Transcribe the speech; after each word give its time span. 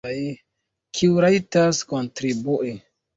Kiu 0.99 1.19
rajtas 1.25 1.81
kontribui? 1.91 2.73